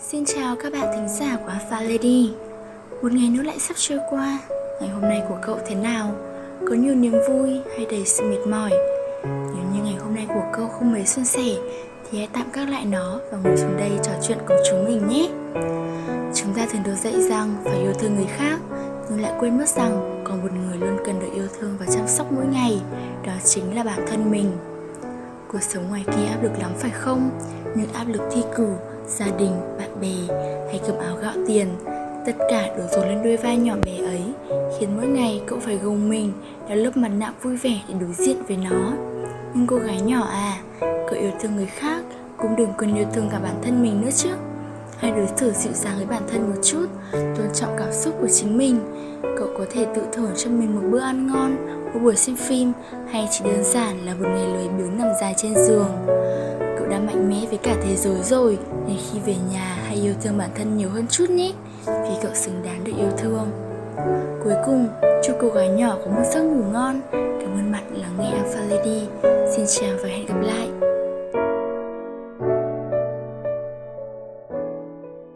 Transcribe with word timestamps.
Xin 0.00 0.24
chào 0.24 0.56
các 0.56 0.72
bạn 0.72 0.92
thính 0.94 1.08
giả 1.08 1.36
của 1.36 1.48
Alpha 1.48 1.80
Lady 1.80 2.32
Một 3.02 3.12
ngày 3.12 3.28
nữa 3.28 3.42
lại 3.42 3.58
sắp 3.58 3.74
trôi 3.76 3.98
qua 4.10 4.38
Ngày 4.80 4.90
hôm 4.90 5.02
nay 5.02 5.22
của 5.28 5.38
cậu 5.42 5.58
thế 5.66 5.74
nào? 5.74 6.14
Có 6.68 6.74
nhiều 6.74 6.94
niềm 6.94 7.12
vui 7.28 7.60
hay 7.76 7.86
đầy 7.90 8.04
sự 8.04 8.24
mệt 8.24 8.50
mỏi? 8.50 8.70
Nếu 9.24 9.64
như 9.74 9.82
ngày 9.84 9.94
hôm 9.94 10.14
nay 10.14 10.26
của 10.28 10.42
cậu 10.52 10.68
không 10.68 10.92
mấy 10.92 11.06
suôn 11.06 11.24
sẻ 11.24 11.56
Thì 12.10 12.18
hãy 12.18 12.28
tạm 12.32 12.46
gác 12.52 12.68
lại 12.68 12.84
nó 12.84 13.20
và 13.32 13.38
ngồi 13.44 13.56
xuống 13.56 13.76
đây 13.76 13.90
trò 14.02 14.12
chuyện 14.22 14.38
cùng 14.48 14.56
chúng 14.70 14.84
mình 14.84 15.08
nhé 15.08 15.28
Chúng 16.34 16.54
ta 16.54 16.66
thường 16.72 16.82
được 16.82 16.94
dạy 16.94 17.22
rằng 17.22 17.54
phải 17.64 17.78
yêu 17.78 17.92
thương 17.92 18.14
người 18.14 18.28
khác 18.36 18.58
Nhưng 19.10 19.20
lại 19.20 19.32
quên 19.40 19.58
mất 19.58 19.68
rằng 19.68 20.22
còn 20.24 20.42
một 20.42 20.50
người 20.52 20.78
luôn 20.78 20.98
cần 21.06 21.20
được 21.20 21.30
yêu 21.34 21.46
thương 21.58 21.76
và 21.80 21.86
chăm 21.94 22.08
sóc 22.08 22.32
mỗi 22.32 22.46
ngày 22.46 22.80
Đó 23.26 23.32
chính 23.44 23.74
là 23.76 23.82
bản 23.82 24.06
thân 24.06 24.30
mình 24.30 24.52
Cuộc 25.52 25.62
sống 25.62 25.88
ngoài 25.88 26.04
kia 26.06 26.26
áp 26.26 26.42
lực 26.42 26.52
lắm 26.60 26.70
phải 26.78 26.90
không? 26.90 27.30
Những 27.76 27.92
áp 27.92 28.04
lực 28.08 28.22
thi 28.32 28.42
cử, 28.56 28.68
gia 29.08 29.26
đình, 29.38 29.52
bạn 29.78 30.00
bè 30.00 30.34
hay 30.66 30.80
cơm 30.86 30.98
áo 30.98 31.16
gạo 31.22 31.34
tiền. 31.46 31.68
Tất 32.26 32.32
cả 32.50 32.70
đổ 32.78 32.84
dồn 32.92 33.08
lên 33.08 33.22
đôi 33.24 33.36
vai 33.36 33.56
nhỏ 33.56 33.74
bé 33.86 33.96
ấy 34.06 34.22
Khiến 34.78 34.88
mỗi 34.96 35.06
ngày 35.06 35.42
cậu 35.46 35.58
phải 35.58 35.76
gồng 35.76 36.08
mình 36.08 36.32
Đeo 36.68 36.76
lớp 36.76 36.96
mặt 36.96 37.08
nạ 37.08 37.32
vui 37.42 37.56
vẻ 37.56 37.80
để 37.88 37.94
đối 38.00 38.12
diện 38.12 38.36
với 38.48 38.56
nó. 38.56 38.92
Nhưng 39.54 39.66
cô 39.66 39.76
gái 39.76 40.00
nhỏ 40.00 40.28
à 40.30 40.58
Cậu 40.80 41.18
yêu 41.20 41.30
thương 41.40 41.56
người 41.56 41.66
khác 41.66 42.02
Cũng 42.36 42.56
đừng 42.56 42.72
quên 42.78 42.94
yêu 42.94 43.06
thương 43.12 43.28
cả 43.32 43.38
bản 43.38 43.54
thân 43.62 43.82
mình 43.82 44.00
nữa 44.00 44.10
chứ. 44.16 44.28
Hãy 44.98 45.10
đối 45.10 45.26
xử 45.36 45.52
dịu 45.52 45.72
dàng 45.72 45.96
với 45.96 46.06
bản 46.06 46.22
thân 46.28 46.50
một 46.50 46.56
chút 46.62 46.86
Tôn 47.12 47.46
trọng 47.54 47.76
cảm 47.78 47.92
xúc 47.92 48.14
của 48.20 48.28
chính 48.28 48.58
mình. 48.58 48.78
Cậu 49.22 49.48
có 49.58 49.64
thể 49.70 49.86
tự 49.94 50.02
thưởng 50.12 50.32
cho 50.36 50.50
mình 50.50 50.74
một 50.74 50.88
bữa 50.90 51.00
ăn 51.00 51.26
ngon 51.26 51.56
Một 51.92 52.00
buổi 52.02 52.16
xem 52.16 52.36
phim 52.36 52.72
Hay 53.10 53.28
chỉ 53.30 53.44
đơn 53.44 53.64
giản 53.64 54.06
là 54.06 54.14
một 54.14 54.28
ngày 54.28 54.46
lười 54.46 54.68
biếng 54.68 54.98
nằm 54.98 55.08
dài 55.20 55.34
trên 55.36 55.54
giường 55.54 55.88
mạnh 57.16 57.28
mẽ 57.30 57.46
với 57.48 57.58
cả 57.58 57.76
thế 57.82 57.96
giới 57.96 58.22
rồi. 58.22 58.58
Nên 58.88 58.96
khi 58.96 59.18
về 59.26 59.34
nhà 59.52 59.78
hãy 59.86 59.96
yêu 59.96 60.14
thương 60.22 60.38
bản 60.38 60.50
thân 60.54 60.76
nhiều 60.76 60.88
hơn 60.90 61.06
chút 61.10 61.30
nhé. 61.30 61.52
Vì 61.86 62.14
cậu 62.22 62.34
xứng 62.34 62.62
đáng 62.64 62.84
được 62.84 62.92
yêu 62.98 63.10
thương. 63.18 63.50
Cuối 64.44 64.54
cùng, 64.66 64.88
chúc 65.24 65.36
cô 65.40 65.48
gái 65.48 65.68
nhỏ 65.68 65.96
có 66.04 66.10
một 66.10 66.22
giấc 66.32 66.42
ngủ 66.42 66.64
ngon. 66.72 67.00
Cảm 67.12 67.58
ơn 67.58 67.72
bạn 67.72 67.84
lắng 68.00 68.16
nghe 68.18 68.30
Alpha 68.30 68.60
Lady. 68.60 69.00
Xin 69.56 69.66
chào 69.68 69.96
và 70.02 70.08
hẹn 70.08 70.26
gặp 70.26 70.40
lại. 70.42 70.95